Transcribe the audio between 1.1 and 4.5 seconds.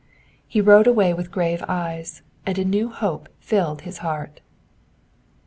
with grave eyes, and a new hope filled his heart.